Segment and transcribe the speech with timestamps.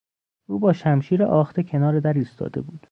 [0.47, 2.79] او با شمشیر آخته کنار در ایستاده بود.